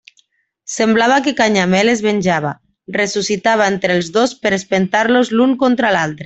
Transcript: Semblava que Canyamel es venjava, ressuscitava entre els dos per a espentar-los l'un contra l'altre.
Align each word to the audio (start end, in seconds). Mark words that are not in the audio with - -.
Semblava 0.75 1.19
que 1.27 1.33
Canyamel 1.41 1.91
es 1.91 2.01
venjava, 2.05 2.53
ressuscitava 2.97 3.69
entre 3.75 3.99
els 3.99 4.11
dos 4.17 4.35
per 4.47 4.55
a 4.55 4.59
espentar-los 4.61 5.33
l'un 5.39 5.55
contra 5.67 5.95
l'altre. 5.99 6.19